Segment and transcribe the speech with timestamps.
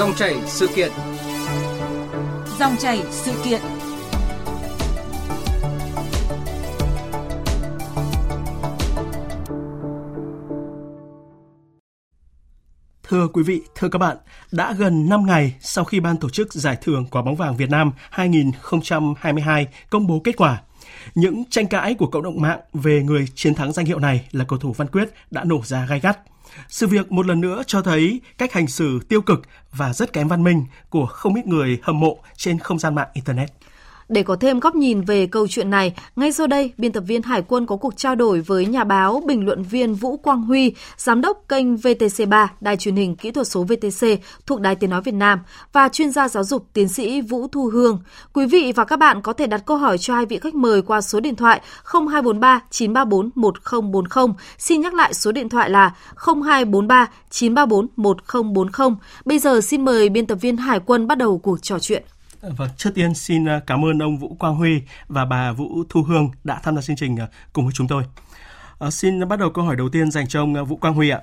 [0.00, 0.92] Dòng chảy sự kiện.
[2.58, 3.60] Dòng chảy sự kiện.
[13.02, 14.16] Thưa quý vị, thưa các bạn,
[14.52, 17.70] đã gần 5 ngày sau khi ban tổ chức giải thưởng quả bóng vàng Việt
[17.70, 20.62] Nam 2022 công bố kết quả,
[21.14, 24.44] những tranh cãi của cộng đồng mạng về người chiến thắng danh hiệu này là
[24.48, 26.29] cầu thủ Văn Quyết đã nổ ra gai gắt.
[26.68, 30.28] Sự việc một lần nữa cho thấy cách hành xử tiêu cực và rất kém
[30.28, 33.50] văn minh của không ít người hâm mộ trên không gian mạng Internet.
[34.10, 37.22] Để có thêm góc nhìn về câu chuyện này, ngay sau đây, biên tập viên
[37.22, 40.72] Hải quân có cuộc trao đổi với nhà báo, bình luận viên Vũ Quang Huy,
[40.96, 44.06] giám đốc kênh VTC3, đài truyền hình kỹ thuật số VTC
[44.46, 45.38] thuộc Đài Tiếng Nói Việt Nam
[45.72, 48.02] và chuyên gia giáo dục tiến sĩ Vũ Thu Hương.
[48.32, 50.82] Quý vị và các bạn có thể đặt câu hỏi cho hai vị khách mời
[50.82, 54.34] qua số điện thoại 0243 934 1040.
[54.58, 58.96] Xin nhắc lại số điện thoại là 0243 934 1040.
[59.24, 62.04] Bây giờ xin mời biên tập viên Hải quân bắt đầu cuộc trò chuyện.
[62.42, 66.02] Vâng, trước tiên xin à, cảm ơn ông Vũ Quang Huy và bà Vũ Thu
[66.02, 68.04] Hương đã tham gia chương trình à, cùng với chúng tôi.
[68.78, 71.10] À, xin bắt đầu câu hỏi đầu tiên dành cho ông à, Vũ Quang Huy
[71.10, 71.20] ạ.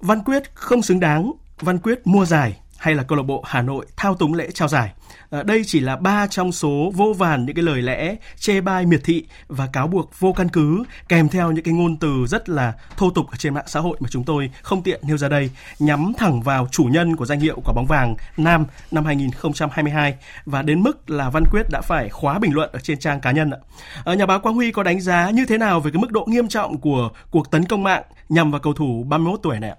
[0.00, 3.62] Văn Quyết không xứng đáng, Văn Quyết mua giải hay là câu lạc bộ Hà
[3.62, 4.92] Nội thao túng lễ trao giải.
[5.30, 8.86] À, đây chỉ là ba trong số vô vàn những cái lời lẽ chê bai
[8.86, 12.48] miệt thị và cáo buộc vô căn cứ kèm theo những cái ngôn từ rất
[12.48, 15.28] là thô tục ở trên mạng xã hội mà chúng tôi không tiện nêu ra
[15.28, 20.14] đây nhắm thẳng vào chủ nhân của danh hiệu quả bóng vàng nam năm 2022
[20.46, 23.30] và đến mức là Văn Quyết đã phải khóa bình luận ở trên trang cá
[23.30, 23.58] nhân ạ.
[24.04, 26.24] À, nhà báo Quang Huy có đánh giá như thế nào về cái mức độ
[26.28, 29.76] nghiêm trọng của cuộc tấn công mạng nhằm vào cầu thủ 31 tuổi này ạ?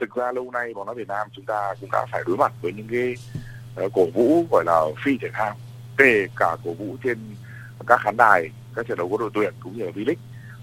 [0.00, 2.52] thực ra lâu nay bóng đá Việt Nam chúng ta cũng đã phải đối mặt
[2.62, 3.14] với những cái
[3.76, 5.56] Ờ, cổ vũ gọi là phi thể thao
[5.96, 7.18] kể cả cổ vũ trên
[7.86, 10.14] các khán đài các trận đấu của đội tuyển cũng như ở V-League.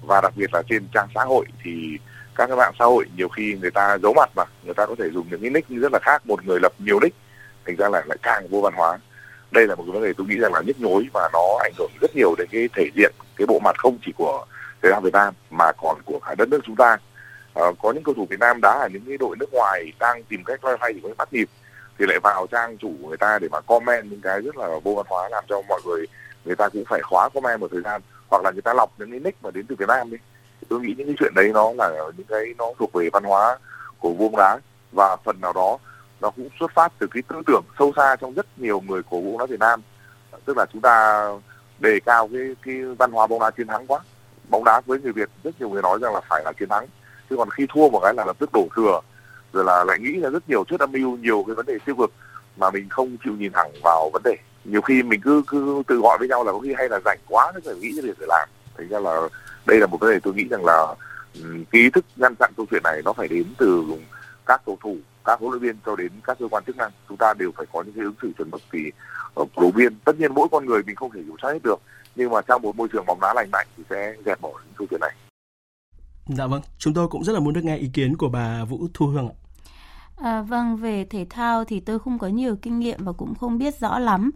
[0.02, 1.97] Và đặc biệt là trên trang xã hội thì
[2.36, 4.95] các cái mạng xã hội nhiều khi người ta giấu mặt mà người ta có
[5.00, 7.16] thể dùng những cái nick rất là khác một người lập nhiều nick
[7.66, 8.97] thành ra là lại càng vô văn hóa.
[9.52, 11.73] Đây là một cái vấn đề tôi nghĩ rằng là nhức nhối và nó ảnh
[11.78, 14.46] hưởng rất nhiều đến cái thể diện cái bộ mặt không chỉ của
[14.84, 16.97] thể thao Việt Nam mà còn của cả đất nước chúng ta.
[17.53, 20.23] À, có những cầu thủ Việt Nam đá ở những cái đội nước ngoài đang
[20.23, 21.50] tìm cách loay hoay thì có bắt nhịp
[22.00, 24.94] thì lại vào trang chủ người ta để mà comment những cái rất là vô
[24.94, 26.06] văn hóa làm cho mọi người
[26.46, 28.02] người ta cũng phải khóa comment một thời gian.
[28.31, 30.18] Hoặc là người ta lọc những cái nick mà đến từ Việt Nam đi.
[30.70, 33.58] Tôi nghĩ những cái chuyện đấy nó là những cái nó thuộc về văn hóa
[34.00, 34.59] của bóng đá.
[34.92, 35.78] Và phần nào đó,
[36.22, 39.22] nó cũng xuất phát từ cái tư tưởng sâu xa trong rất nhiều người cổ
[39.22, 39.82] vũ bóng đá Việt Nam.
[40.46, 41.28] Tức là chúng ta
[41.80, 44.00] đề cao cái cái văn hóa bóng đá chiến thắng quá.
[44.50, 46.88] Bóng đá với người Việt, rất nhiều người nói rằng là phải là chiến thắng.
[47.30, 49.00] Chứ còn khi thua một cái là lập tức đổ thừa
[49.53, 51.96] rồi là lại nghĩ là rất nhiều trước âm mưu nhiều cái vấn đề tiêu
[51.96, 52.12] cực
[52.58, 54.36] mà mình không chịu nhìn thẳng vào vấn đề.
[54.64, 57.19] Nhiều khi mình cứ cứ tự gọi với nhau là có khi hay là rảnh
[57.28, 58.50] quá nó phải nghĩ cái việc để làm.
[58.78, 59.22] Thành ra là
[59.66, 60.96] đây là một vấn đề tôi nghĩ rằng là
[61.72, 63.84] cái ý thức ngăn chặn câu chuyện này nó phải đến từ
[64.46, 66.91] các cầu thủ các huấn luyện viên cho đến các cơ quan chức năng.
[67.09, 68.80] Chúng ta đều phải có những cái ứng xử chuẩn mực thì
[69.34, 71.64] ờ, ở cổ viên tất nhiên mỗi con người mình không thể kiểm soát hết
[71.64, 71.80] được
[72.16, 74.74] nhưng mà trong một môi trường bóng đá lành mạnh thì sẽ dẹp bỏ những
[74.78, 75.12] câu chuyện này.
[76.28, 78.88] Dạ vâng, chúng tôi cũng rất là muốn được nghe ý kiến của bà Vũ
[78.94, 79.35] Thu Hương ạ.
[80.18, 83.57] À, vâng, về thể thao thì tôi không có nhiều kinh nghiệm và cũng không
[83.57, 84.31] biết rõ lắm.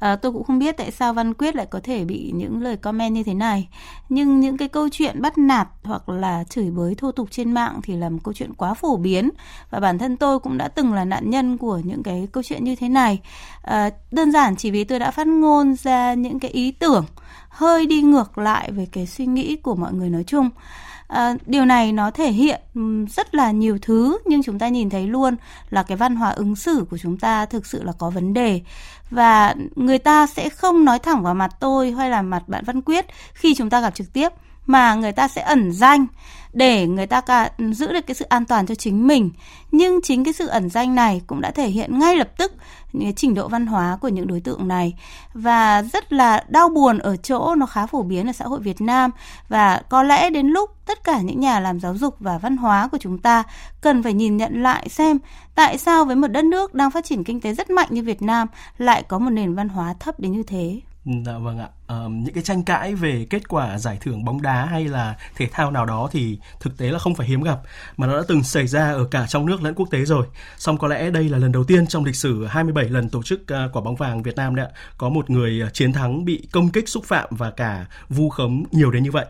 [0.00, 2.76] À, tôi cũng không biết tại sao Văn Quyết lại có thể bị những lời
[2.76, 3.68] comment như thế này.
[4.08, 7.80] Nhưng những cái câu chuyện bắt nạt hoặc là chửi bới thô tục trên mạng
[7.82, 9.30] thì là một câu chuyện quá phổ biến.
[9.70, 12.64] Và bản thân tôi cũng đã từng là nạn nhân của những cái câu chuyện
[12.64, 13.20] như thế này.
[13.62, 17.04] À, đơn giản chỉ vì tôi đã phát ngôn ra những cái ý tưởng
[17.48, 20.50] hơi đi ngược lại về cái suy nghĩ của mọi người nói chung.
[21.12, 24.90] À, điều này nó thể hiện ừ, rất là nhiều thứ nhưng chúng ta nhìn
[24.90, 25.36] thấy luôn
[25.70, 28.60] là cái văn hóa ứng xử của chúng ta thực sự là có vấn đề.
[29.10, 32.82] Và người ta sẽ không nói thẳng vào mặt tôi hay là mặt bạn Văn
[32.82, 34.28] Quyết khi chúng ta gặp trực tiếp
[34.66, 36.06] mà người ta sẽ ẩn danh
[36.52, 39.30] để người ta cả ừ, giữ được cái sự an toàn cho chính mình.
[39.70, 42.52] Nhưng chính cái sự ẩn danh này cũng đã thể hiện ngay lập tức
[42.92, 44.94] những trình độ văn hóa của những đối tượng này
[45.34, 48.80] và rất là đau buồn ở chỗ nó khá phổ biến ở xã hội Việt
[48.80, 49.10] Nam
[49.48, 52.88] và có lẽ đến lúc tất cả những nhà làm giáo dục và văn hóa
[52.88, 53.42] của chúng ta
[53.80, 55.18] cần phải nhìn nhận lại xem
[55.54, 58.22] tại sao với một đất nước đang phát triển kinh tế rất mạnh như Việt
[58.22, 58.48] Nam
[58.78, 60.80] lại có một nền văn hóa thấp đến như thế.
[61.04, 61.68] Dạ vâng ạ.
[61.86, 65.48] À, những cái tranh cãi về kết quả giải thưởng bóng đá hay là thể
[65.52, 67.60] thao nào đó thì thực tế là không phải hiếm gặp
[67.96, 70.26] mà nó đã từng xảy ra ở cả trong nước lẫn quốc tế rồi.
[70.58, 73.40] Song có lẽ đây là lần đầu tiên trong lịch sử 27 lần tổ chức
[73.40, 76.46] uh, quả bóng vàng Việt Nam đấy ạ, có một người ờ, chiến thắng bị
[76.52, 79.26] công kích xúc phạm và cả vu khống nhiều đến như vậy.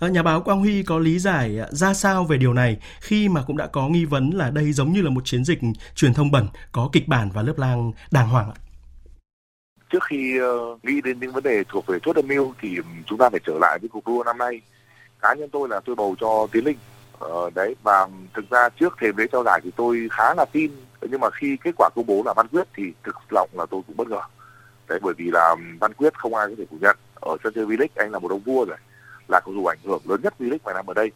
[0.00, 3.42] À, nhà báo Quang Huy có lý giải ra sao về điều này khi mà
[3.42, 5.58] cũng đã có nghi vấn là đây giống như là một chiến dịch
[5.94, 8.56] truyền thông bẩn có kịch bản và lớp lang đàng hoàng ạ?
[9.90, 13.18] Trước khi uh, nghĩ đến những vấn đề thuộc về chốt âm mưu thì chúng
[13.18, 14.60] ta phải trở lại với cuộc đua năm nay.
[15.20, 16.78] Cá nhân tôi là tôi bầu cho tiến linh.
[17.18, 20.70] Ờ, đấy và thực ra trước thềm lễ trao giải thì tôi khá là tin.
[21.10, 23.80] Nhưng mà khi kết quả công bố là Văn Quyết thì thực lòng là tôi
[23.86, 24.20] cũng bất ngờ.
[24.88, 26.96] Đấy bởi vì là Văn Quyết không ai có thể phủ nhận.
[27.14, 28.76] Ở sân chơi V-League anh là một ông vua rồi
[29.28, 31.10] là cầu thủ ảnh hưởng lớn nhất V-League vài năm ở đây.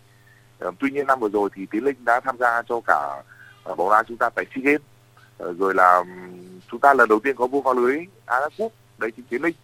[0.58, 3.22] Ờ, tuy nhiên năm vừa rồi thì Tiến Linh đã tham gia cho cả
[3.70, 4.80] uh, bóng đá chúng ta tại SEA Games.
[5.40, 6.04] Ờ, rồi là
[6.70, 9.54] chúng ta lần đầu tiên có vô vào lưới AFF Cup đấy chính Tiến Linh.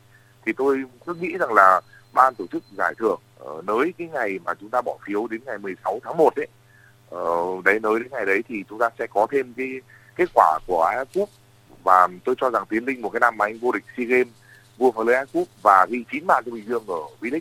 [0.47, 1.81] Thì tôi cứ nghĩ rằng là
[2.13, 5.41] ban tổ chức giải thưởng uh, nới cái ngày mà chúng ta bỏ phiếu đến
[5.47, 6.47] ngày 16 tháng 1 đấy
[7.15, 9.69] uh, đấy nới đến ngày đấy thì chúng ta sẽ có thêm cái
[10.17, 11.29] kết quả của AFF Cup
[11.85, 14.33] và tôi cho rằng Tiến Linh một cái năm mà anh vô địch SEA Games
[14.77, 17.41] vua vào lưới AFF Cup và ghi 9 bàn cho Bình Dương ở V-League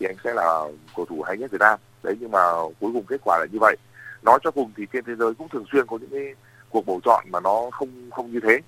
[0.00, 0.64] thì anh sẽ là
[0.96, 1.78] cầu thủ hay nhất Việt Nam.
[2.02, 3.76] Đấy nhưng mà cuối cùng kết quả là như vậy.
[4.22, 6.34] Nói cho cùng thì trên thế giới cũng thường xuyên có những cái
[6.70, 8.58] cuộc bầu chọn mà nó không không như thế.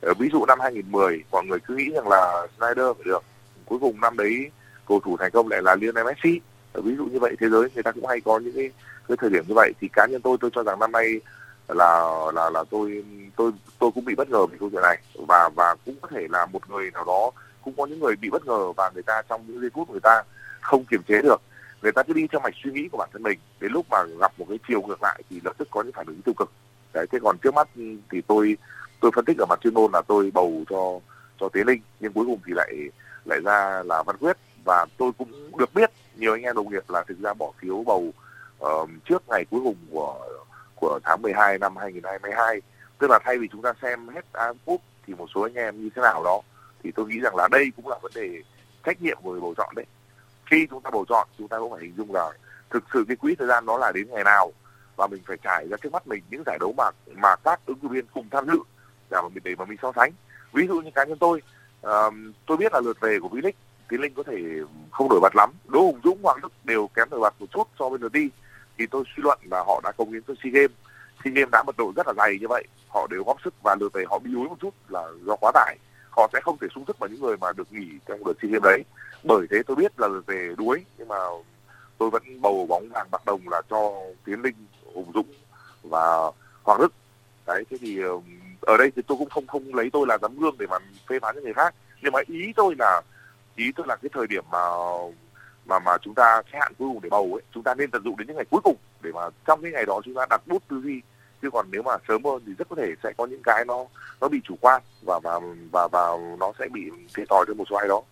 [0.00, 3.22] Ờ, ví dụ năm 2010 mọi người cứ nghĩ rằng là Snyder phải được
[3.64, 4.50] cuối cùng năm đấy
[4.88, 6.40] cầu thủ thành công lại là Lionel Messi.
[6.72, 8.70] Ờ, ví dụ như vậy, thế giới người ta cũng hay có những cái
[9.08, 9.72] cái thời điểm như vậy.
[9.80, 11.20] Thì cá nhân tôi tôi cho rằng năm nay
[11.68, 12.04] là
[12.34, 13.04] là là tôi
[13.36, 14.98] tôi tôi cũng bị bất ngờ về câu chuyện này.
[15.28, 17.30] Và và cũng có thể là một người nào đó,
[17.64, 20.00] cũng có những người bị bất ngờ và người ta trong những giây phút người
[20.02, 20.22] ta
[20.60, 21.42] không kiềm chế được.
[21.82, 23.38] Người ta cứ đi theo mạch suy nghĩ của bản thân mình.
[23.60, 26.06] Đến lúc mà gặp một cái chiều ngược lại thì lập tức có những phản
[26.06, 26.50] ứng tiêu cực
[26.92, 27.68] đấy thế còn trước mắt
[28.10, 28.56] thì tôi
[29.00, 31.00] tôi phân tích ở mặt chuyên môn là tôi bầu cho
[31.40, 32.74] cho tiến linh nhưng cuối cùng thì lại
[33.24, 34.36] lại ra là văn quyết.
[34.64, 37.82] Và tôi cũng được biết nhiều anh em đồng nghiệp là thực ra bỏ phiếu
[37.86, 38.12] bầu
[38.64, 40.28] uh, trước ngày cuối cùng của
[40.74, 42.60] của tháng 12 năm 2022
[42.98, 45.82] tức là thay vì chúng ta xem hết An Cup thì một số anh em
[45.82, 46.40] như thế nào đó
[46.82, 48.42] thì tôi nghĩ rằng là đây cũng là vấn đề
[48.84, 49.86] trách nhiệm của người bầu chọn đấy.
[50.46, 52.30] Khi chúng ta bầu chọn chúng ta cũng phải hình dung là
[52.70, 54.52] thực sự cái quỹ thời gian đó là đến ngày nào
[55.00, 56.84] và mình phải trải ra trước mắt mình những giải đấu mà
[57.16, 58.58] mà các ứng cử viên cùng tham dự.
[59.10, 60.10] Để mà mình để mà mình so sánh.
[60.52, 61.42] Ví dụ như cá nhân tôi
[61.86, 62.14] uh,
[62.46, 63.58] tôi biết là lượt về của V-League
[63.88, 64.36] Tiến Linh có thể
[64.90, 65.50] không nổi bật lắm.
[65.68, 68.16] Đỗ Hùng Dũng Hoàng Đức đều kém nổi bật một chút so với NT
[68.78, 70.76] thì tôi suy luận là họ đã công hiến cho SEA Games.
[71.24, 73.76] SEA Games đã mật độ rất là dày như vậy họ đều góp sức và
[73.80, 75.76] lượt về họ bị đuối một chút là do quá tải.
[76.10, 78.50] Họ sẽ không thể sung sức vào những người mà được nghỉ trong đợt SEA
[78.50, 78.82] Games đấy.
[79.24, 81.16] Bởi thế tôi biết là lượt về đuối nhưng mà
[82.00, 83.92] tôi vẫn bầu bóng vàng bạc đồng là cho
[84.24, 84.54] tiến linh
[84.94, 85.26] hùng dũng
[85.82, 86.30] và
[86.62, 86.92] hoàng đức.
[87.46, 88.00] Đấy, thế thì
[88.60, 90.76] ở đây thì tôi cũng không không lấy tôi là tấm gương để mà
[91.08, 91.74] phê phán những người khác.
[92.02, 93.02] Nhưng mà ý tôi là,
[93.56, 94.58] ý tôi là cái thời điểm mà
[95.64, 98.02] mà mà chúng ta sẽ hạn cuối cùng để bầu ấy, chúng ta nên tận
[98.04, 100.46] dụng đến những ngày cuối cùng để mà trong cái ngày đó chúng ta đặt
[100.46, 101.00] bút tư duy.
[101.42, 103.84] Chứ còn nếu mà sớm hơn thì rất có thể sẽ có những cái nó
[104.20, 105.40] nó bị chủ quan và và
[105.72, 106.08] và và
[106.38, 108.02] nó sẽ bị thiệt thòi cho một số ai đó.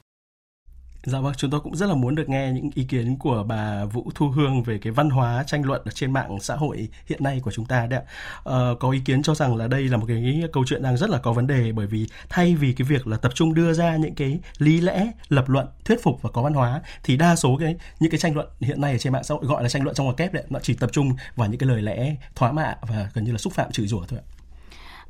[1.04, 3.84] Dạ vâng, chúng tôi cũng rất là muốn được nghe những ý kiến của bà
[3.84, 7.22] Vũ Thu Hương về cái văn hóa tranh luận ở trên mạng xã hội hiện
[7.22, 8.10] nay của chúng ta đấy ạ.
[8.42, 11.10] Ờ, có ý kiến cho rằng là đây là một cái câu chuyện đang rất
[11.10, 13.96] là có vấn đề bởi vì thay vì cái việc là tập trung đưa ra
[13.96, 17.56] những cái lý lẽ, lập luận, thuyết phục và có văn hóa thì đa số
[17.60, 19.82] cái những cái tranh luận hiện nay ở trên mạng xã hội gọi là tranh
[19.82, 22.52] luận trong ngoặc kép đấy, nó chỉ tập trung vào những cái lời lẽ thoá
[22.52, 24.37] mạ và gần như là xúc phạm chửi rủa thôi ạ.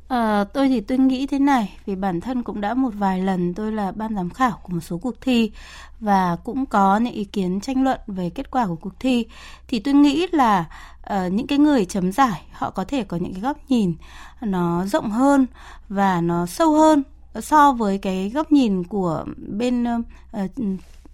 [0.09, 3.53] À, tôi thì tôi nghĩ thế này vì bản thân cũng đã một vài lần
[3.53, 5.51] tôi là ban giám khảo của một số cuộc thi
[5.99, 9.25] và cũng có những ý kiến tranh luận về kết quả của cuộc thi
[9.67, 10.65] thì tôi nghĩ là
[11.13, 13.95] uh, những cái người chấm giải họ có thể có những cái góc nhìn
[14.41, 15.45] nó rộng hơn
[15.89, 17.03] và nó sâu hơn
[17.41, 19.85] so với cái góc nhìn của bên
[20.43, 20.51] uh,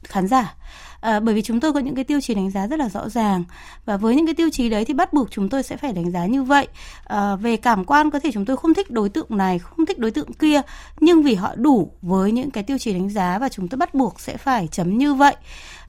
[0.07, 0.55] khán giả.
[1.01, 3.09] À, bởi vì chúng tôi có những cái tiêu chí đánh giá rất là rõ
[3.09, 3.43] ràng.
[3.85, 6.11] Và với những cái tiêu chí đấy thì bắt buộc chúng tôi sẽ phải đánh
[6.11, 6.67] giá như vậy.
[7.03, 9.99] À, về cảm quan có thể chúng tôi không thích đối tượng này không thích
[9.99, 10.61] đối tượng kia
[10.99, 13.93] nhưng vì họ đủ với những cái tiêu chí đánh giá và chúng tôi bắt
[13.93, 15.35] buộc sẽ phải chấm như vậy.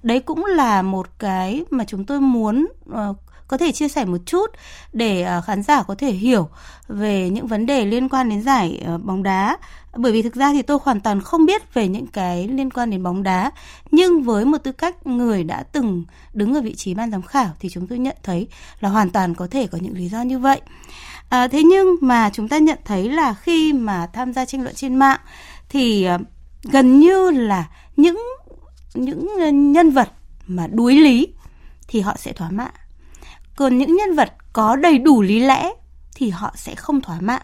[0.02, 3.16] Đấy cũng là một cái mà chúng tôi muốn uh,
[3.48, 4.46] có thể chia sẻ một chút
[4.92, 6.48] để ờ, khán giả có thể hiểu
[6.88, 9.56] về những vấn đề liên quan đến giải ờ, bóng đá.
[9.96, 12.90] Bởi vì thực ra thì tôi hoàn toàn không biết về những cái liên quan
[12.90, 13.50] đến bóng đá
[13.90, 17.50] nhưng với một tư cách người đã từng đứng ở vị trí ban giám khảo
[17.60, 18.48] thì chúng tôi nhận thấy
[18.80, 20.60] là hoàn toàn có thể có những lý do như vậy.
[21.28, 24.74] À, thế nhưng mà chúng ta nhận thấy là khi mà tham gia tranh luận
[24.74, 25.20] trên mạng
[25.68, 26.06] thì
[26.62, 27.64] gần như là
[27.96, 28.22] những
[28.94, 29.28] những
[29.72, 30.08] nhân vật
[30.46, 31.28] mà đuối lý
[31.88, 32.70] thì họ sẽ thỏa mãn
[33.56, 35.72] còn những nhân vật có đầy đủ lý lẽ
[36.14, 37.42] thì họ sẽ không thỏa mãn.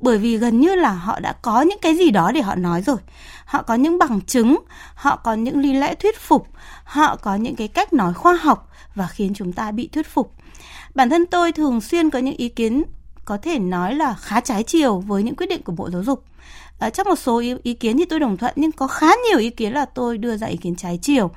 [0.00, 2.82] Bởi vì gần như là họ đã có những cái gì đó để họ nói
[2.82, 2.96] rồi.
[3.44, 4.58] Họ có những bằng chứng
[4.94, 6.48] họ có những lý lẽ thuyết phục
[6.84, 10.34] họ có những cái cách nói khoa học và khiến chúng ta bị thuyết phục.
[10.94, 12.82] Bản thân tôi thường xuyên có những ý kiến
[13.24, 16.24] có thể nói là khá trái chiều với những quyết định của bộ giáo dục.
[16.78, 19.38] À, trong một số ý, ý kiến thì tôi đồng thuận nhưng có khá nhiều
[19.38, 21.30] ý kiến là tôi đưa ra ý kiến trái chiều.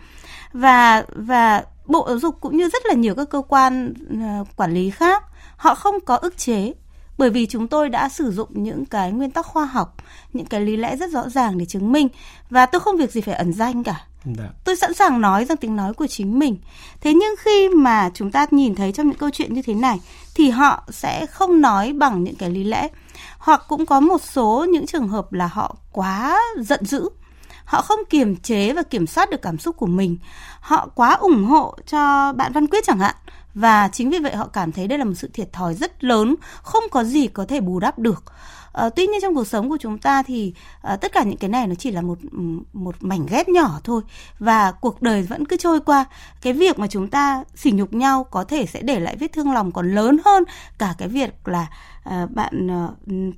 [0.53, 4.73] Và và bộ giáo dục cũng như rất là nhiều các cơ quan uh, quản
[4.73, 5.23] lý khác
[5.57, 6.73] họ không có ức chế
[7.17, 9.95] bởi vì chúng tôi đã sử dụng những cái nguyên tắc khoa học
[10.33, 12.07] những cái lý lẽ rất rõ ràng để chứng minh
[12.49, 14.49] và tôi không việc gì phải ẩn danh cả Đã.
[14.63, 16.57] Tôi sẵn sàng nói rằng tiếng nói của chính mình.
[17.01, 19.99] Thế nhưng khi mà chúng ta nhìn thấy trong những câu chuyện như thế này
[20.35, 22.87] thì họ sẽ không nói bằng những cái lý lẽ.
[23.37, 27.09] Hoặc cũng có một số những trường hợp là họ quá giận dữ.
[27.65, 30.17] Họ không kiềm chế và kiểm soát được cảm xúc của mình.
[30.59, 33.15] Họ quá ủng hộ cho bạn Văn Quyết chẳng hạn
[33.53, 36.35] và chính vì vậy họ cảm thấy đây là một sự thiệt thòi rất lớn,
[36.61, 38.23] không có gì có thể bù đắp được.
[38.73, 41.49] À, tuy nhiên trong cuộc sống của chúng ta thì à, tất cả những cái
[41.49, 42.17] này nó chỉ là một
[42.73, 44.01] một mảnh ghép nhỏ thôi
[44.39, 46.05] và cuộc đời vẫn cứ trôi qua.
[46.41, 49.51] Cái việc mà chúng ta sỉ nhục nhau có thể sẽ để lại vết thương
[49.51, 50.43] lòng còn lớn hơn
[50.77, 51.67] cả cái việc là
[52.03, 52.87] à, bạn à,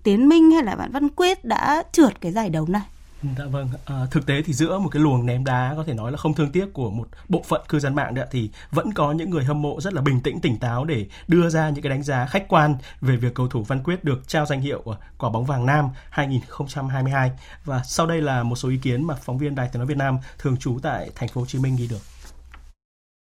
[0.04, 2.97] Tiến Minh hay là bạn Văn Quyết đã trượt cái giải đấu này.
[3.38, 6.12] Dạ vâng, à, thực tế thì giữa một cái luồng ném đá có thể nói
[6.12, 9.12] là không thương tiếc của một bộ phận cư dân mạng đấy thì vẫn có
[9.12, 11.90] những người hâm mộ rất là bình tĩnh tỉnh táo để đưa ra những cái
[11.90, 14.98] đánh giá khách quan về việc cầu thủ Văn Quyết được trao danh hiệu à,
[15.18, 17.32] quả bóng vàng nam 2022
[17.66, 19.98] và sau đây là một số ý kiến mà phóng viên Đài Tiếng nói Việt
[19.98, 22.17] Nam thường trú tại thành phố Hồ Chí Minh ghi được.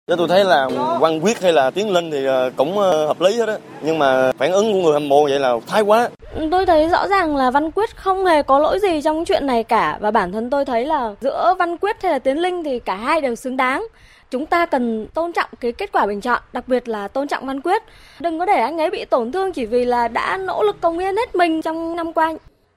[0.09, 0.69] Cho tôi thấy là
[1.01, 3.57] Văn Quyết hay là Tiến Linh thì ờ, cũng ờ, hợp lý hết á.
[3.83, 6.09] Nhưng mà phản ứng của người hâm mộ vậy là thái quá.
[6.51, 9.63] Tôi thấy rõ ràng là Văn Quyết không hề có lỗi gì trong chuyện này
[9.63, 9.99] cả.
[10.01, 12.97] Và bản thân tôi thấy là giữa Văn Quyết hay là Tiến Linh thì cả
[12.97, 13.87] hai đều xứng đáng.
[14.31, 17.47] Chúng ta cần tôn trọng cái kết quả bình chọn, đặc biệt là tôn trọng
[17.47, 17.83] Văn Quyết.
[18.21, 20.99] Đừng có để anh ấy bị tổn thương chỉ vì là đã nỗ lực công
[20.99, 22.35] hiến hết mình trong năm qua.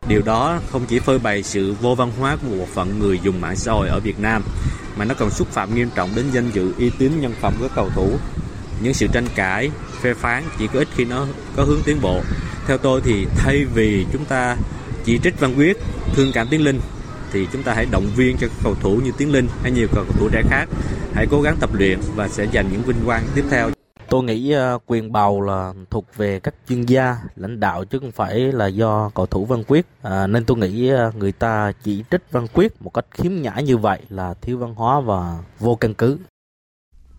[0.07, 3.41] Điều đó không chỉ phơi bày sự vô văn hóa của một phận người dùng
[3.41, 4.43] mạng xã hội ở Việt Nam
[4.97, 7.67] mà nó còn xúc phạm nghiêm trọng đến danh dự uy tín nhân phẩm của
[7.75, 8.09] cầu thủ.
[8.81, 11.25] Những sự tranh cãi, phê phán chỉ có ít khi nó
[11.55, 12.21] có hướng tiến bộ.
[12.67, 14.55] Theo tôi thì thay vì chúng ta
[15.05, 15.77] chỉ trích Văn Quyết,
[16.15, 16.79] thương cảm Tiến Linh
[17.33, 20.05] thì chúng ta hãy động viên cho cầu thủ như Tiến Linh hay nhiều cầu
[20.19, 20.65] thủ trẻ khác
[21.13, 23.76] hãy cố gắng tập luyện và sẽ giành những vinh quang tiếp theo.
[24.09, 28.11] Tôi nghĩ ờ, quyền bầu là thuộc về các chuyên gia, lãnh đạo chứ không
[28.11, 29.85] phải là do cầu thủ Văn Quyết.
[30.01, 33.53] À, nên tôi nghĩ ờ, người ta chỉ trích Văn Quyết một cách khiếm nhã
[33.53, 36.17] như vậy là thiếu văn hóa và vô căn cứ.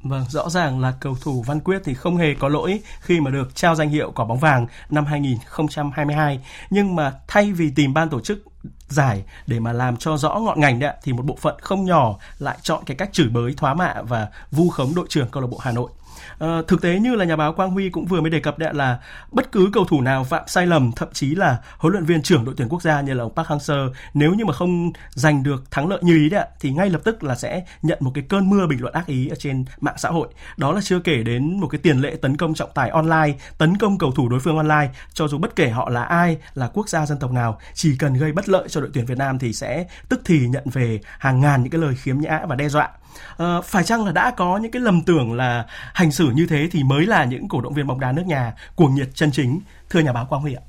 [0.03, 3.31] Vâng, rõ ràng là cầu thủ Văn Quyết thì không hề có lỗi khi mà
[3.31, 6.41] được trao danh hiệu quả bóng vàng năm 2022.
[6.71, 8.45] Nhưng mà thay vì tìm ban tổ chức
[8.89, 12.17] giải để mà làm cho rõ ngọn ngành đấy thì một bộ phận không nhỏ
[12.39, 15.49] lại chọn cái cách chửi bới thoá mạ và vu khống đội trưởng câu lạc
[15.51, 15.91] bộ Hà Nội.
[16.39, 18.75] À, thực tế như là nhà báo Quang Huy cũng vừa mới đề cập đấy
[18.75, 18.99] là
[19.33, 22.45] bất cứ cầu thủ nào phạm sai lầm thậm chí là huấn luyện viên trưởng
[22.45, 25.71] đội tuyển quốc gia như là ông Park Hang-seo nếu như mà không giành được
[25.71, 28.51] thắng lợi như ý đấy thì ngay lập tức là sẽ nhận một cái cơn
[28.51, 30.29] mưa bình luận ác ý ở trên mạng xã hội.
[30.57, 33.79] Đó là chưa kể đến một cái tiền lệ tấn công trọng tài online, tấn
[33.79, 36.89] công cầu thủ đối phương online cho dù bất kể họ là ai, là quốc
[36.89, 39.53] gia dân tộc nào, chỉ cần gây bất lợi cho đội tuyển Việt Nam thì
[39.53, 42.89] sẽ tức thì nhận về hàng ngàn những cái lời khiếm nhã và đe dọa
[43.39, 46.69] à, phải chăng là đã có những cái lầm tưởng là hành xử như thế
[46.73, 49.61] thì mới là những cổ động viên bóng đá nước nhà cuồng nhiệt chân chính?
[49.91, 50.63] Thưa nhà báo Quang Huy ạ.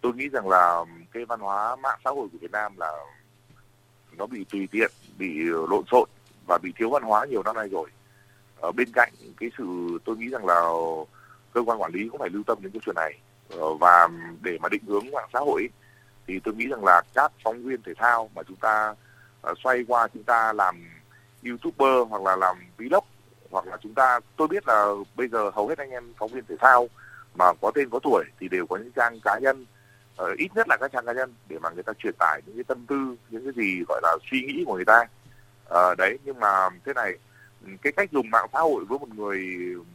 [0.00, 2.92] Tôi nghĩ rằng là cái văn hóa mạng xã hội của Việt Nam là
[4.16, 5.28] nó bị tùy tiện bị
[5.70, 6.08] lộn xộn
[6.46, 7.90] và bị thiếu văn hóa nhiều năm nay rồi.
[8.60, 10.60] Ở bên cạnh cái sự tôi nghĩ rằng là
[11.52, 13.18] cơ quan quản lý cũng phải lưu tâm đến cái chuyện này.
[13.50, 14.08] Ờ, và
[14.40, 15.68] để mà định hướng mạng xã hội
[16.26, 18.94] thì tôi nghĩ rằng là các phóng viên thể thao mà chúng ta
[19.64, 20.84] xoay qua chúng ta làm
[21.44, 23.04] youtuber hoặc là làm vlog
[23.50, 26.44] hoặc là chúng ta tôi biết là bây giờ hầu hết anh em phóng viên
[26.48, 26.88] thể thao
[27.34, 29.66] mà có tên có tuổi thì đều có những trang cá nhân
[30.22, 32.56] uh, ít nhất là các trang cá nhân để mà người ta truyền tải những
[32.56, 35.04] cái tâm tư những cái gì gọi là suy nghĩ của người ta.
[35.68, 37.16] Uh, đấy nhưng mà thế này
[37.82, 39.40] cái cách dùng mạng xã hội với một người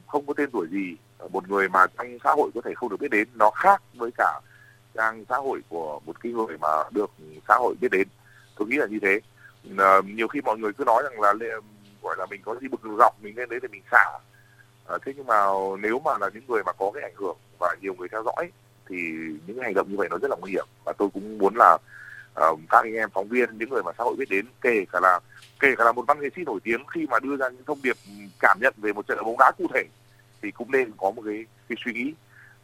[0.08, 0.96] không có tên tuổi gì
[1.32, 4.12] một người mà trong xã hội có thể không được biết đến nó khác với
[4.18, 4.42] cả
[4.94, 7.12] trang xã hội của một cái người mà được
[7.48, 8.08] xã hội biết đến.
[8.56, 9.20] Tôi nghĩ là như thế
[9.78, 11.34] à, nhiều khi mọi người cứ nói rằng là
[12.02, 14.20] gọi là mình có gì bực dọc mình lên đấy để mình xả.
[14.88, 15.46] À, thế nhưng mà
[15.80, 18.52] nếu mà là những người mà có cái ảnh hưởng và nhiều người theo dõi
[18.90, 18.96] thì
[19.48, 20.66] những hành động như vậy nó rất là nguy hiểm.
[20.86, 21.78] Và tôi cũng muốn là
[22.52, 25.00] uh, các anh em phóng viên những người mà xã hội biết đến kể cả
[25.00, 25.20] là
[25.60, 27.82] kể cả là một văn nghệ sĩ nổi tiếng khi mà đưa ra những thông
[27.84, 27.96] điệp
[28.40, 29.84] cảm nhận về một trận bóng đá cụ thể
[30.42, 32.14] thì cũng nên có một cái, cái suy nghĩ.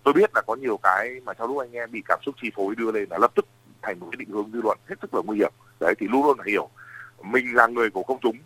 [0.03, 2.51] Tôi biết là có nhiều cái mà trong lúc anh em bị cảm xúc chi
[2.55, 3.45] phối đưa lên là lập tức
[3.81, 5.51] thành một cái định hướng dư luận hết sức là nguy hiểm.
[5.79, 6.69] Đấy thì luôn luôn phải hiểu
[7.24, 8.38] mình là người của công chúng,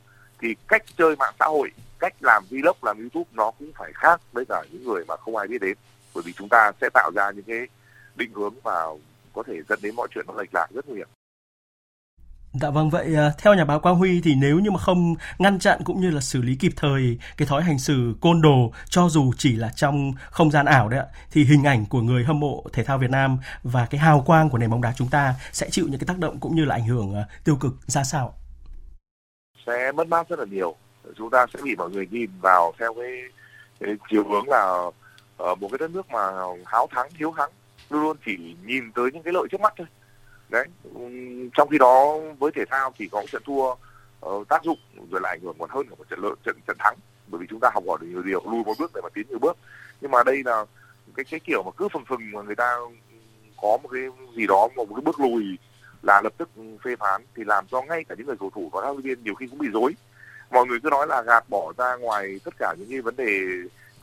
[0.41, 4.21] thì cách chơi mạng xã hội, cách làm vlog, làm youtube nó cũng phải khác
[4.31, 5.77] với cả những người mà không ai biết đến
[6.17, 7.67] bởi vì chúng ta sẽ tạo ra những cái
[8.15, 8.85] định hướng và
[9.33, 11.07] có thể dẫn đến mọi chuyện nó lệch lạc rất nguy hiểm
[12.53, 15.59] Dạ vâng vậy à, theo nhà báo Quang Huy thì nếu như mà không ngăn
[15.59, 19.09] chặn cũng như là xử lý kịp thời cái thói hành xử côn đồ cho
[19.09, 22.39] dù chỉ là trong không gian ảo đấy ạ, thì hình ảnh của người hâm
[22.39, 25.33] mộ thể thao Việt Nam và cái hào quang của nền bóng đá chúng ta
[25.51, 28.03] sẽ chịu những cái tác động cũng như là ảnh hưởng à, tiêu cực ra
[28.03, 28.33] sao?
[29.67, 30.75] Sẽ mất mát rất là nhiều.
[31.15, 33.21] Chúng ta sẽ bị mọi người nhìn vào theo cái,
[33.79, 34.91] cái chiều hướng là
[35.37, 36.31] ở một cái đất nước mà
[36.65, 37.49] háo thắng hiếu thắng
[37.89, 39.87] luôn luôn chỉ nhìn tới những cái lợi trước mắt thôi.
[40.49, 40.65] Đấy
[41.57, 43.75] trong khi đó với thể thao thì có trận thua
[44.25, 44.79] uh, tác dụng
[45.11, 46.95] rồi lại ảnh hưởng còn hơn cả một trận lợi trận trận thắng.
[47.27, 49.25] Bởi vì chúng ta học hỏi được nhiều điều lùi một bước để mà tiến
[49.29, 49.57] nhiều bước.
[50.01, 50.65] Nhưng mà đây là
[51.15, 52.75] cái cái kiểu mà cứ phừng phừng mà người ta
[53.61, 54.01] có một cái
[54.35, 55.57] gì đó một cái bước lùi
[56.01, 56.49] là lập tức
[56.83, 59.35] phê phán, thì làm cho ngay cả những người cầu thủ và các viên nhiều
[59.35, 59.93] khi cũng bị dối
[60.51, 63.39] mọi người cứ nói là gạt bỏ ra ngoài tất cả những cái vấn đề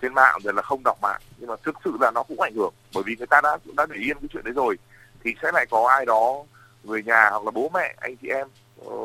[0.03, 2.55] trên mạng rồi là không đọc mạng, nhưng mà thực sự là nó cũng ảnh
[2.55, 4.79] hưởng, bởi vì người ta đã đã để yên cái chuyện đấy rồi,
[5.25, 6.45] thì sẽ lại có ai đó,
[6.83, 8.49] người nhà hoặc là bố mẹ, anh chị em
[8.87, 8.97] ờ,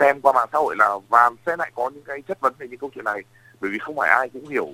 [0.00, 2.68] xem qua mạng xã hội là, và sẽ lại có những cái chất vấn về
[2.68, 3.22] những câu chuyện này,
[3.60, 4.68] bởi vì không phải ai cũng hiểu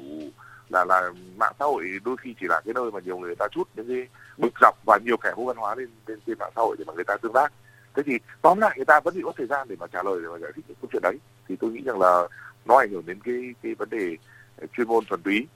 [0.69, 3.47] là là mạng xã hội đôi khi chỉ là cái nơi mà nhiều người ta
[3.53, 4.09] chút những cái
[4.39, 6.85] bực dọc và nhiều kẻ vô văn hóa lên lên trên mạng xã hội để
[6.85, 7.53] mà người ta tương tác.
[7.95, 10.21] Thế thì tóm lại người ta vẫn bị có thời gian để mà trả lời
[10.23, 11.19] để mà giải thích những câu chuyện đấy.
[11.49, 12.29] Thì tôi nghĩ rằng là
[12.65, 14.17] nó ảnh hưởng đến cái cái vấn đề
[14.57, 15.47] ờ, chuyên môn thuần túy.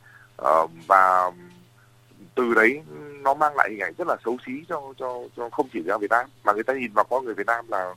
[0.43, 1.31] Uh, và
[2.35, 2.83] từ đấy
[3.23, 5.99] nó mang lại hình ảnh rất là xấu xí cho cho cho không chỉ ra
[5.99, 7.95] Việt Nam mà người ta nhìn vào con người Việt Nam là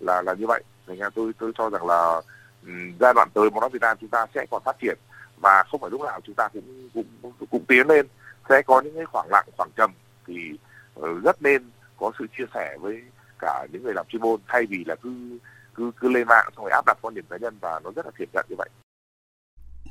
[0.00, 0.62] là là như vậy.
[0.86, 2.20] Thành ra tôi tôi cho rằng là
[2.66, 4.98] um, giai đoạn tới bóng đá Việt Nam chúng ta sẽ còn phát triển
[5.42, 8.06] và không phải lúc nào chúng ta cũng cũng cũng tiến lên
[8.48, 9.92] sẽ có những cái khoảng lặng khoảng trầm
[10.26, 10.58] thì
[10.94, 13.02] ờ, rất nên có sự chia sẻ với
[13.38, 15.38] cả những người làm chuyên môn thay vì là cứ
[15.74, 18.06] cứ cứ lên mạng xong rồi áp đặt quan điểm cá nhân và nó rất
[18.06, 18.68] là thiệt cận như vậy.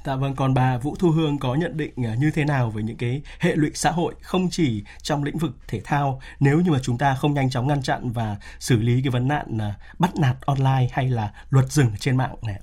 [0.05, 2.83] Dạ vâng, còn bà Vũ Thu Hương có nhận định ờ, như thế nào về
[2.83, 6.71] những cái hệ lụy xã hội không chỉ trong lĩnh vực thể thao nếu như
[6.71, 9.71] mà chúng ta không nhanh chóng ngăn chặn và xử lý cái vấn nạn ờ,
[9.99, 12.59] bắt nạt online hay là luật rừng trên mạng này?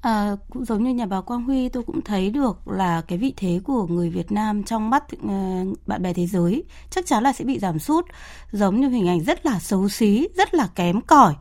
[0.00, 3.34] À, cũng giống như nhà báo Quang Huy tôi cũng thấy được là cái vị
[3.36, 7.32] thế của người Việt Nam trong mắt uh, bạn bè thế giới chắc chắn là
[7.32, 8.04] sẽ bị giảm sút
[8.52, 11.34] giống như hình ảnh rất là xấu xí rất là kém cỏi.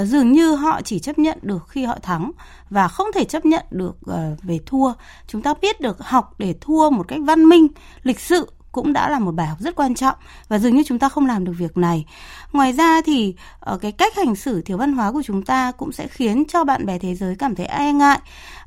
[0.00, 2.30] Uh, dường như họ chỉ chấp nhận được khi họ thắng
[2.70, 4.92] và không thể chấp nhận được uh, về thua.
[5.26, 7.66] Chúng ta biết được học để thua một cách văn minh
[8.02, 10.16] lịch sự cũng đã là một bài học rất quan trọng
[10.48, 12.06] và dường như chúng ta không làm được việc này.
[12.52, 15.92] Ngoài ra thì ở cái cách hành xử thiếu văn hóa của chúng ta cũng
[15.92, 18.18] sẽ khiến cho bạn bè thế giới cảm thấy e ngại.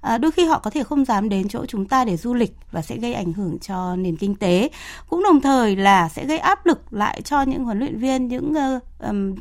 [0.01, 2.55] À, đôi khi họ có thể không dám đến chỗ chúng ta để du lịch
[2.71, 4.69] và sẽ gây ảnh hưởng cho nền kinh tế.
[5.09, 8.53] Cũng đồng thời là sẽ gây áp lực lại cho những huấn luyện viên, những
[8.75, 9.35] uh, um,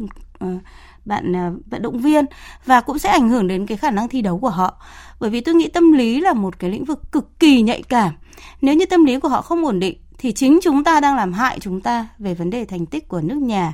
[0.44, 0.62] uh,
[1.04, 2.24] bạn uh, vận động viên
[2.66, 4.82] và cũng sẽ ảnh hưởng đến cái khả năng thi đấu của họ.
[5.20, 8.12] Bởi vì tôi nghĩ tâm lý là một cái lĩnh vực cực kỳ nhạy cảm.
[8.60, 11.32] Nếu như tâm lý của họ không ổn định thì chính chúng ta đang làm
[11.32, 13.72] hại chúng ta về vấn đề thành tích của nước nhà.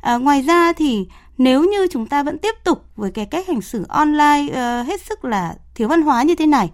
[0.00, 1.06] À, ngoài ra thì
[1.38, 5.00] nếu như chúng ta vẫn tiếp tục với cái cách hành xử online uh, hết
[5.08, 6.70] sức là thiếu văn hóa như thế này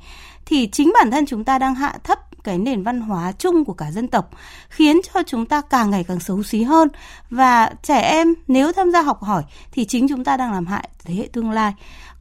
[0.46, 3.72] thì chính bản thân chúng ta đang hạ thấp cái nền văn hóa chung của
[3.72, 4.30] cả dân tộc
[4.68, 6.88] khiến cho chúng ta càng ngày càng xấu xí hơn
[7.30, 10.88] và trẻ em nếu tham gia học hỏi thì chính chúng ta đang làm hại
[11.04, 11.74] thế hệ tương lai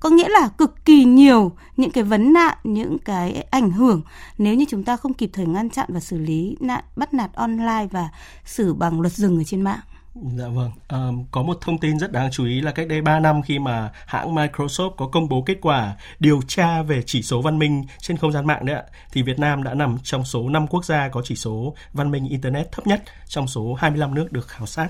[0.03, 4.01] có nghĩa là cực kỳ nhiều những cái vấn nạn những cái ảnh hưởng
[4.37, 7.33] nếu như chúng ta không kịp thời ngăn chặn và xử lý nạn bắt nạt
[7.33, 8.09] online và
[8.45, 9.79] xử bằng luật rừng ở trên mạng
[10.37, 10.97] Dạ vâng, à,
[11.31, 13.91] có một thông tin rất đáng chú ý là cách đây 3 năm khi mà
[14.05, 18.17] hãng Microsoft có công bố kết quả điều tra về chỉ số văn minh trên
[18.17, 21.09] không gian mạng đấy ạ, thì Việt Nam đã nằm trong số 5 quốc gia
[21.09, 24.89] có chỉ số văn minh Internet thấp nhất trong số 25 nước được khảo sát.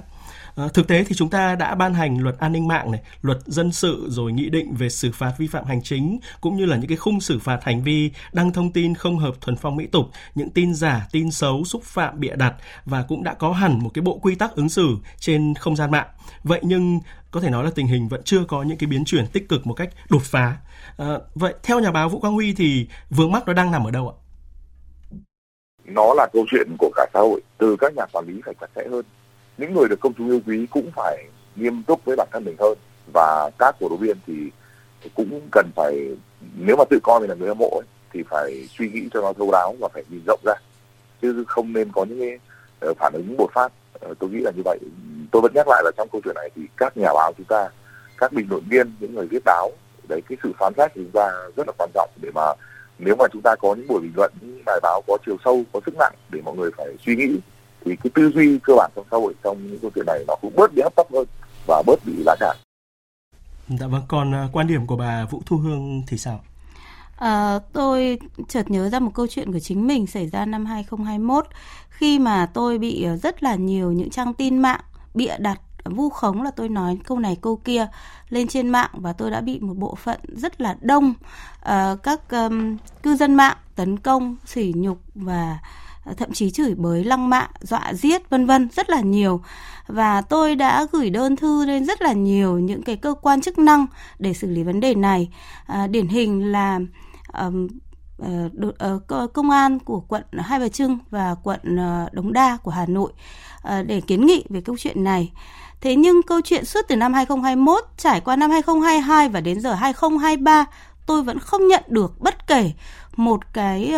[0.56, 3.38] À, thực tế thì chúng ta đã ban hành luật an ninh mạng này, luật
[3.46, 6.78] dân sự rồi nghị định về xử phạt vi phạm hành chính cũng như là
[6.78, 9.88] những cái khung xử phạt hành vi đăng thông tin không hợp thuần phong mỹ
[9.88, 12.54] tục, những tin giả, tin xấu, xúc phạm bịa đặt
[12.86, 15.92] và cũng đã có hẳn một cái bộ quy tắc ứng xử trên không gian
[15.92, 16.08] mạng.
[16.44, 17.00] Vậy nhưng
[17.32, 19.68] có thể nói là tình hình vẫn chưa có những cái biến chuyển tích cực
[19.68, 20.58] một cách đột phá.
[20.98, 23.92] À, vậy theo nhà báo Vũ Quang Huy thì vướng mắc nó đang nằm ở
[23.92, 24.16] đâu ạ?
[25.86, 28.68] Nó là câu chuyện của cả xã hội, từ các nhà quản lý phải chặt
[28.76, 29.06] chẽ hơn
[29.58, 32.56] những người được công chúng yêu quý cũng phải nghiêm túc với bản thân mình
[32.60, 32.78] hơn.
[33.14, 34.52] Và các cổ động viên thì
[35.16, 36.10] cũng cần phải
[36.58, 39.22] nếu mà tự coi mình là người hâm mộ ấy, thì phải suy nghĩ cho
[39.22, 40.54] nó thấu đáo và phải nhìn rộng ra.
[41.22, 42.40] Chứ không nên có những cái
[42.80, 43.72] ờ, phản ứng bột phát.
[43.94, 44.80] Ờ, tôi nghĩ là như vậy.
[45.32, 47.70] Tôi vẫn nhắc lại là trong câu chuyện này thì các nhà báo chúng ta
[48.18, 49.72] các bình luận viên những người viết báo
[50.10, 52.42] đấy cái sự phán xét của chúng ta rất là quan trọng để mà
[53.00, 55.64] nếu mà chúng ta có những buổi bình luận những bài báo có chiều sâu
[55.74, 57.40] có sức nặng để mọi người phải suy nghĩ
[57.86, 60.36] thì cái tư duy cơ bản trong xã hội trong những câu chuyện này nó
[60.42, 61.26] cũng bớt bị hấp tấp hơn
[61.68, 62.58] và bớt bị lá cản.
[63.80, 66.40] Dạ vâng, còn à, quan điểm của bà Vũ Thu Hương thì sao?
[67.18, 71.48] À, tôi chợt nhớ ra một câu chuyện của chính mình xảy ra năm 2021
[71.90, 74.82] khi mà tôi bị ờ, rất là nhiều những trang tin mạng
[75.14, 77.88] bịa đặt vu khống là tôi nói câu này câu kia
[78.30, 81.14] lên trên mạng và tôi đã bị một bộ phận rất là đông
[81.62, 85.60] uh, các um, cư dân mạng tấn công sỉ nhục và
[86.04, 89.42] Ờ, thậm chí chửi bới lăng mạ dọa giết vân vân rất là nhiều.
[89.88, 93.58] Và tôi đã gửi đơn thư lên rất là nhiều những cái cơ quan chức
[93.58, 93.86] năng
[94.20, 95.30] để xử lý vấn đề này.
[95.66, 96.80] À, điển hình là
[97.34, 97.68] um,
[99.34, 101.60] công an của quận Hai Bà Trưng và quận
[102.12, 103.12] Đống Đa của Hà Nội
[103.86, 105.32] để kiến nghị về câu chuyện này.
[105.82, 109.74] Thế nhưng câu chuyện suốt từ năm 2021 trải qua năm 2022 và đến giờ
[109.74, 110.66] 2023
[111.06, 112.72] tôi vẫn không nhận được bất kể
[113.16, 113.94] một cái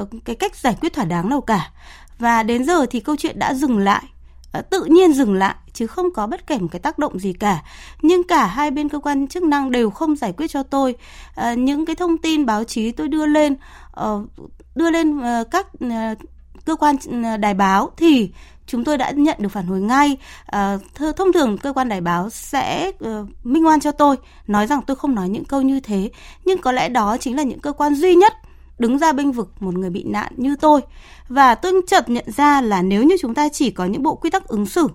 [0.00, 1.70] uh, cái cách giải quyết thỏa đáng nào cả.
[2.18, 4.02] Và đến giờ thì câu chuyện đã dừng lại
[4.58, 7.32] uh, tự nhiên dừng lại chứ không có bất kể một cái tác động gì
[7.32, 7.62] cả
[8.02, 10.94] nhưng cả hai bên cơ quan chức năng đều không giải quyết cho tôi
[11.34, 13.56] à, những cái thông tin báo chí tôi đưa lên
[14.00, 14.30] uh,
[14.74, 16.18] đưa lên uh, các uh,
[16.64, 16.96] cơ quan
[17.40, 18.30] đài báo thì
[18.66, 20.16] chúng tôi đã nhận được phản hồi ngay.
[20.46, 20.78] À,
[21.16, 24.96] thông thường cơ quan đài báo sẽ uh, minh oan cho tôi, nói rằng tôi
[24.96, 26.10] không nói những câu như thế.
[26.44, 28.32] Nhưng có lẽ đó chính là những cơ quan duy nhất
[28.78, 30.80] đứng ra bênh vực một người bị nạn như tôi.
[31.28, 34.30] Và tôi chợt nhận ra là nếu như chúng ta chỉ có những bộ quy
[34.30, 34.88] tắc ứng xử,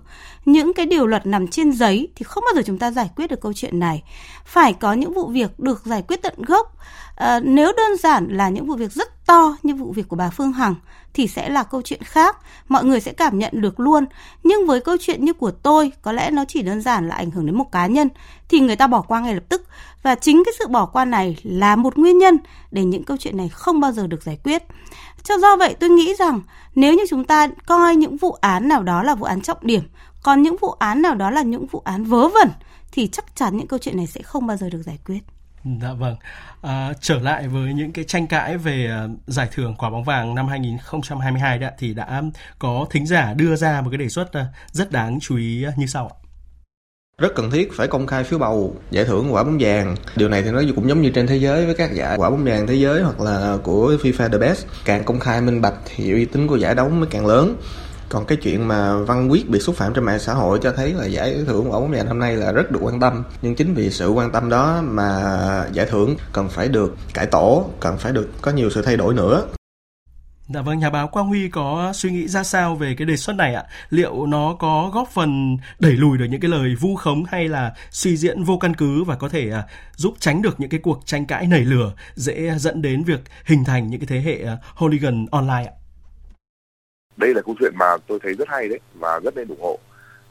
[0.44, 3.26] những cái điều luật nằm trên giấy thì không bao giờ chúng ta giải quyết
[3.26, 4.02] được câu chuyện này.
[4.44, 6.76] Phải có những vụ việc được giải quyết tận gốc.
[7.16, 10.30] À, nếu đơn giản là những vụ việc rất to như vụ việc của bà
[10.30, 10.74] Phương Hằng
[11.14, 12.36] thì sẽ là câu chuyện khác,
[12.68, 14.04] mọi người sẽ cảm nhận được luôn.
[14.44, 17.30] Nhưng với câu chuyện như của tôi, có lẽ nó chỉ đơn giản là ảnh
[17.30, 18.08] hưởng đến một cá nhân
[18.48, 19.62] thì người ta bỏ qua ngay lập tức
[20.02, 22.38] và chính cái sự bỏ qua này là một nguyên nhân
[22.70, 24.62] để những câu chuyện này không bao giờ được giải quyết.
[25.22, 26.40] Cho do vậy tôi nghĩ rằng
[26.74, 29.82] nếu như chúng ta coi những vụ án nào đó là vụ án trọng điểm,
[30.22, 32.48] còn những vụ án nào đó là những vụ án vớ vẩn
[32.92, 35.20] thì chắc chắn những câu chuyện này sẽ không bao giờ được giải quyết.
[35.64, 36.16] Dạ vâng.
[36.62, 40.34] À, trở lại với những cái tranh cãi về à, giải thưởng quả bóng vàng
[40.34, 42.22] năm 2022 đã thì đã
[42.58, 45.72] có thính giả đưa ra một cái đề xuất à, rất đáng chú ý à,
[45.76, 46.16] như sau ạ.
[47.18, 49.96] Rất cần thiết phải công khai phiếu bầu giải thưởng quả bóng vàng.
[50.16, 52.44] Điều này thì nó cũng giống như trên thế giới với các giải quả bóng
[52.44, 54.66] vàng thế giới hoặc là của FIFA The Best.
[54.84, 57.56] Càng công khai minh bạch thì uy tín của giải đấu mới càng lớn
[58.12, 60.92] còn cái chuyện mà văn quyết bị xúc phạm trên mạng xã hội cho thấy
[60.92, 63.74] là giải thưởng của bóng vàng năm nay là rất được quan tâm nhưng chính
[63.74, 65.22] vì sự quan tâm đó mà
[65.72, 69.14] giải thưởng cần phải được cải tổ cần phải được có nhiều sự thay đổi
[69.14, 69.46] nữa
[70.54, 73.36] Dạ vâng, nhà báo Quang Huy có suy nghĩ ra sao về cái đề xuất
[73.36, 73.64] này ạ?
[73.90, 77.74] Liệu nó có góp phần đẩy lùi được những cái lời vu khống hay là
[77.90, 79.62] suy diễn vô căn cứ và có thể à,
[79.96, 83.64] giúp tránh được những cái cuộc tranh cãi nảy lửa dễ dẫn đến việc hình
[83.64, 85.81] thành những cái thế hệ à, hooligan online ạ?
[87.16, 89.78] Đây là câu chuyện mà tôi thấy rất hay đấy và rất nên ủng hộ.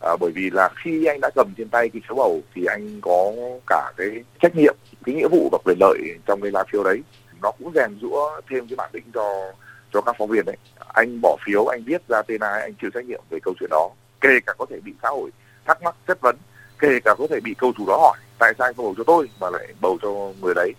[0.01, 2.99] À, bởi vì là khi anh đã cầm trên tay cái phiếu bầu thì anh
[3.01, 3.31] có
[3.67, 4.09] cả cái
[4.41, 7.01] trách nhiệm, cái nghĩa vụ và quyền lợi trong cái lá phiếu đấy.
[7.41, 9.53] Nó cũng rèn rũa thêm cái bản lĩnh cho
[9.93, 10.57] cho các phóng viên đấy
[10.93, 13.69] anh bỏ phiếu anh viết ra tên ai anh chịu trách nhiệm về câu chuyện
[13.69, 13.89] đó
[14.21, 15.31] kể cả có thể bị xã hội
[15.65, 16.35] thắc mắc chất vấn
[16.79, 19.03] kể cả có thể bị câu chủ đó hỏi tại sao anh không bầu cho
[19.03, 20.09] tôi mà lại bầu cho
[20.41, 20.71] người đấy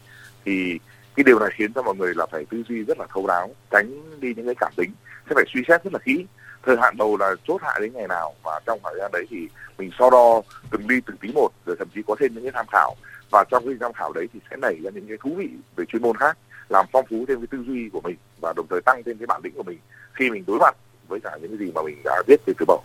[0.44, 0.78] thì
[1.16, 3.50] cái điều này khiến cho mọi người là phải tư duy rất là thấu đáo
[3.70, 4.90] tránh đi những cái cảm tính
[5.32, 6.26] sẽ phải suy xét rất là kỹ
[6.66, 9.48] thời hạn đầu là chốt hạ đến ngày nào, và trong thời gian đấy thì
[9.78, 12.52] mình so đo từng đi từng tí một, rồi thậm chí có thêm những cái
[12.54, 12.94] tham khảo
[13.30, 15.84] và trong cái tham khảo đấy thì sẽ nảy ra những cái thú vị về
[15.84, 18.80] chuyên môn khác, làm phong phú thêm cái tư duy của mình, và đồng thời
[18.80, 19.78] tăng thêm cái bản lĩnh của mình
[20.12, 20.76] khi mình đối mặt
[21.08, 22.82] với cả những cái gì mà mình đã viết về từ bầu.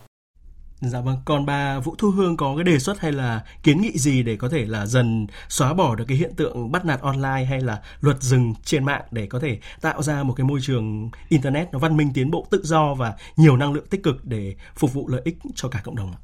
[0.80, 3.98] Dạ vâng, còn bà Vũ Thu Hương có cái đề xuất hay là kiến nghị
[3.98, 7.44] gì để có thể là dần xóa bỏ được cái hiện tượng bắt nạt online
[7.48, 11.10] hay là luật dừng trên mạng để có thể tạo ra một cái môi trường
[11.28, 14.54] internet nó văn minh tiến bộ tự do và nhiều năng lượng tích cực để
[14.76, 16.18] phục vụ lợi ích cho cả cộng đồng ạ?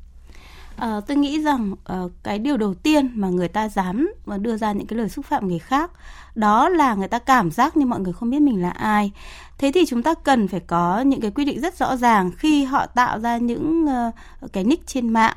[0.77, 4.57] À, tôi nghĩ rằng uh, cái điều đầu tiên mà người ta dám mà đưa
[4.57, 5.91] ra những cái lời xúc phạm người khác
[6.35, 9.13] đó là người ta cảm giác như mọi người không biết mình là ai.
[9.59, 12.65] Thế thì chúng ta cần phải có những cái quy định rất rõ ràng khi
[12.65, 15.37] họ tạo ra những uh, cái nick trên mạng.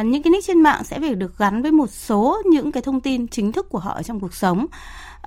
[0.00, 2.82] Uh, những cái nick trên mạng sẽ phải được gắn với một số những cái
[2.82, 4.66] thông tin chính thức của họ trong cuộc sống.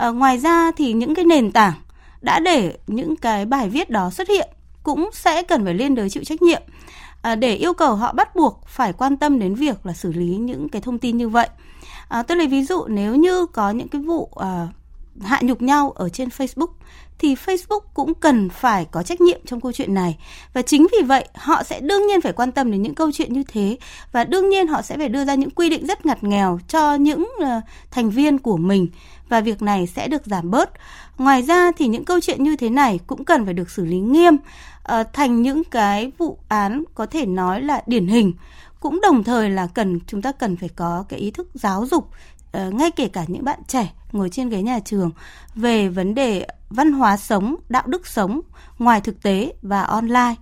[0.08, 1.74] Uh, ngoài ra thì những cái nền tảng
[2.22, 4.50] đã để những cái bài viết đó xuất hiện
[4.84, 6.62] cũng sẽ cần phải liên đới chịu trách nhiệm
[7.22, 10.38] à, để yêu cầu họ bắt buộc phải quan tâm đến việc là xử lý
[10.38, 11.50] những cái thông tin như vậy.
[12.08, 14.68] À, tôi lấy ví dụ nếu như có những cái vụ à,
[15.22, 16.72] hạ nhục nhau ở trên Facebook
[17.22, 20.18] thì Facebook cũng cần phải có trách nhiệm trong câu chuyện này
[20.54, 23.34] và chính vì vậy họ sẽ đương nhiên phải quan tâm đến những câu chuyện
[23.34, 23.78] như thế
[24.12, 26.96] và đương nhiên họ sẽ phải đưa ra những quy định rất ngặt nghèo cho
[26.96, 28.88] những uh, thành viên của mình
[29.30, 30.70] và việc này sẽ được giảm bớt.
[31.18, 34.00] Ngoài ra thì những câu chuyện như thế này cũng cần phải được xử lý
[34.00, 34.38] nghiêm
[34.92, 38.34] uh, thành những cái vụ án có thể nói là điển hình
[38.80, 42.10] cũng đồng thời là cần chúng ta cần phải có cái ý thức giáo dục
[42.58, 45.12] uh, ngay kể cả những bạn trẻ ngồi trên ghế nhà trường
[45.56, 48.42] về vấn đề văn hóa sống, đạo đức sống
[48.80, 50.36] ngoài thực tế và online.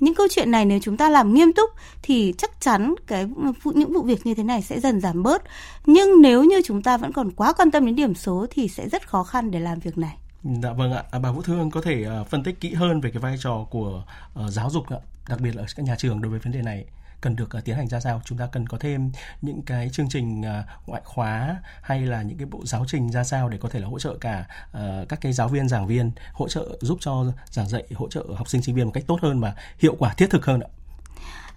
[0.00, 1.70] Những câu chuyện này nếu chúng ta làm nghiêm túc
[2.02, 3.28] thì chắc chắn cái
[3.64, 5.42] những vụ việc như thế này sẽ dần giảm bớt.
[5.86, 8.88] Nhưng nếu như chúng ta vẫn còn quá quan tâm đến điểm số thì sẽ
[8.88, 10.16] rất khó khăn để làm việc này.
[10.44, 13.10] Dạ vâng ạ, à, bà Vũ Thương có thể uh, phân tích kỹ hơn về
[13.10, 14.04] cái vai trò của
[14.44, 16.62] uh, giáo dục ạ, đặc biệt là ở các nhà trường đối với vấn đề
[16.62, 16.84] này
[17.20, 18.20] cần được uh, tiến hành ra sao?
[18.24, 22.38] Chúng ta cần có thêm những cái chương trình uh, ngoại khóa hay là những
[22.38, 25.20] cái bộ giáo trình ra sao để có thể là hỗ trợ cả uh, các
[25.20, 28.62] cái giáo viên giảng viên hỗ trợ giúp cho giảng dạy hỗ trợ học sinh
[28.62, 30.68] sinh viên một cách tốt hơn và hiệu quả thiết thực hơn ạ?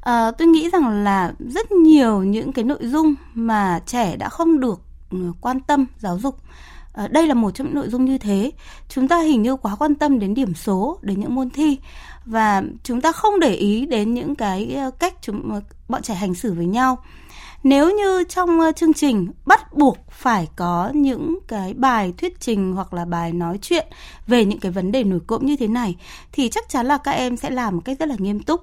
[0.02, 4.60] À, tôi nghĩ rằng là rất nhiều những cái nội dung mà trẻ đã không
[4.60, 6.39] được ừ, quan tâm giáo dục
[6.95, 8.51] À, đây là một trong những nội dung như thế.
[8.89, 11.77] Chúng ta hình như quá quan tâm đến điểm số, đến những môn thi
[12.25, 16.13] và chúng ta không để ý đến những cái ờ, cách chúng ờ, bọn trẻ
[16.13, 16.97] hành xử với nhau.
[17.65, 22.93] Nếu như trong chương trình bắt buộc phải có những cái bài thuyết trình hoặc
[22.93, 23.88] là bài nói chuyện
[24.28, 25.95] về những cái vấn đề nổi cộm như thế này
[26.32, 28.62] thì chắc chắn là các em sẽ làm một cách rất là nghiêm túc.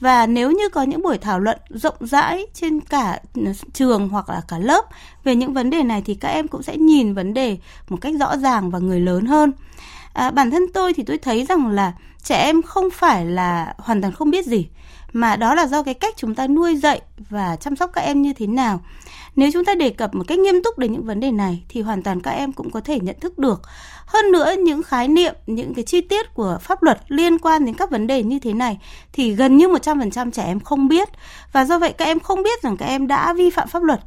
[0.00, 4.30] Và nếu như có những buổi thảo luận rộng rãi trên cả ừ, trường hoặc
[4.30, 4.84] là cả lớp
[5.24, 7.58] về những vấn đề này thì các em cũng sẽ nhìn vấn đề
[7.88, 9.52] một cách rõ ràng và người lớn hơn.
[10.12, 14.00] À, bản thân tôi thì tôi thấy rằng là trẻ em không phải là hoàn
[14.00, 14.68] toàn không biết gì
[15.12, 18.22] mà đó là do cái cách chúng ta nuôi dạy và chăm sóc các em
[18.22, 18.80] như thế nào.
[19.36, 21.80] Nếu chúng ta đề cập một cách nghiêm túc đến những vấn đề này thì
[21.80, 23.62] hoàn toàn các em cũng có thể nhận thức được.
[24.06, 27.74] Hơn nữa những khái niệm những cái chi tiết của pháp luật liên quan đến
[27.74, 28.78] các vấn đề như thế này
[29.12, 31.08] thì gần như 100% trẻ em không biết.
[31.52, 34.00] Và do vậy các em không biết rằng các em đã vi phạm pháp luật.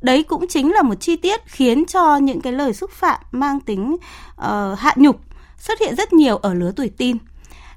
[0.00, 3.60] Đấy cũng chính là một chi tiết khiến cho những cái lời xúc phạm mang
[3.60, 3.96] tính
[4.40, 5.20] uh, hạ nhục
[5.58, 7.16] xuất hiện rất nhiều ở lứa tuổi tin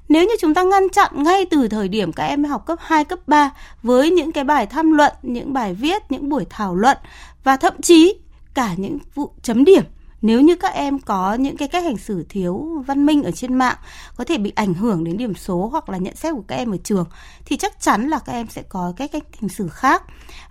[0.08, 3.04] nếu như chúng ta ngăn chặn ngay từ thời điểm các em học cấp 2,
[3.04, 3.50] cấp 3
[3.82, 6.98] với những cái bài tham luận, những bài viết, những buổi thảo luận
[7.44, 8.14] và thậm chí
[8.54, 9.82] cả những vụ chấm điểm
[10.22, 13.54] nếu như các em có những cái cách hành xử thiếu văn minh ở trên
[13.54, 13.76] mạng,
[14.16, 16.70] có thể bị ảnh hưởng đến điểm số hoặc là nhận xét của các em
[16.70, 17.06] ở trường,
[17.44, 20.02] thì chắc chắn là các em sẽ có cái cách hành xử khác.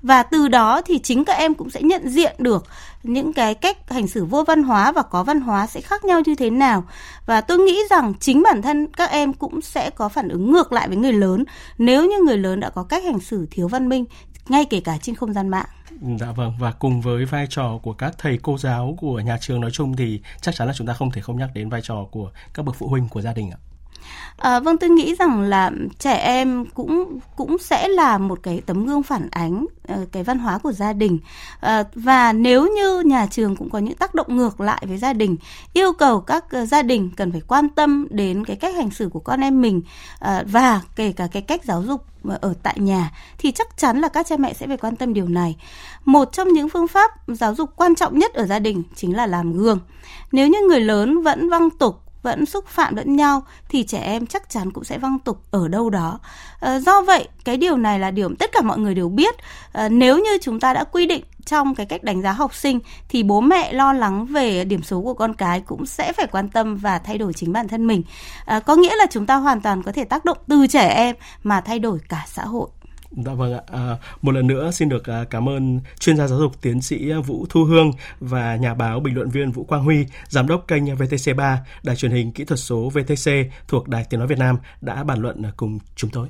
[0.01, 2.65] Và từ đó thì chính các em cũng sẽ nhận diện được
[3.03, 6.21] những cái cách hành xử vô văn hóa và có văn hóa sẽ khác nhau
[6.25, 6.83] như thế nào.
[7.25, 10.71] Và tôi nghĩ rằng chính bản thân các em cũng sẽ có phản ứng ngược
[10.71, 11.43] lại với người lớn.
[11.77, 14.05] Nếu như người lớn đã có cách hành xử thiếu văn minh,
[14.47, 15.65] ngay kể cả trên không gian mạng.
[16.01, 19.61] Dạ vâng và cùng với vai trò của các thầy cô giáo của nhà trường
[19.61, 22.05] nói chung thì chắc chắn là chúng ta không thể không nhắc đến vai trò
[22.11, 23.57] của các bậc phụ huynh của gia đình ạ.
[24.37, 28.85] À, vâng tôi nghĩ rằng là trẻ em cũng cũng sẽ là một cái tấm
[28.85, 31.19] gương phản ánh uh, cái văn hóa của gia đình
[31.65, 35.13] uh, và nếu như nhà trường cũng có những tác động ngược lại với gia
[35.13, 35.35] đình
[35.73, 39.09] yêu cầu các uh, gia đình cần phải quan tâm đến cái cách hành xử
[39.09, 39.81] của con em mình
[40.25, 42.05] uh, và kể cả cái cách giáo dục
[42.41, 45.27] ở tại nhà thì chắc chắn là các cha mẹ sẽ phải quan tâm điều
[45.27, 45.55] này.
[46.05, 49.27] Một trong những phương pháp giáo dục quan trọng nhất ở gia đình chính là
[49.27, 49.79] làm gương.
[50.31, 54.27] Nếu như người lớn vẫn văng tục vẫn xúc phạm lẫn nhau thì trẻ em
[54.27, 56.19] chắc chắn cũng sẽ văng tục ở đâu đó.
[56.59, 59.35] À, do vậy, cái điều này là điều tất cả mọi người đều biết.
[59.71, 62.79] À, nếu như chúng ta đã quy định trong cái cách đánh giá học sinh
[63.09, 66.49] thì bố mẹ lo lắng về điểm số của con cái cũng sẽ phải quan
[66.49, 68.03] tâm và thay đổi chính bản thân mình.
[68.45, 71.15] À, có nghĩa là chúng ta hoàn toàn có thể tác động từ trẻ em
[71.43, 72.67] mà thay đổi cả xã hội.
[73.11, 73.61] Dạ vâng ạ.
[73.67, 77.09] À, một lần nữa xin được à, cảm ơn chuyên gia giáo dục tiến sĩ
[77.11, 80.67] à, Vũ Thu Hương và nhà báo bình luận viên Vũ Quang Huy, giám đốc
[80.67, 83.31] kênh VTC3, đài truyền hình kỹ thuật số VTC
[83.67, 86.27] thuộc Đài Tiếng nói Việt Nam đã bàn luận cùng chúng tôi.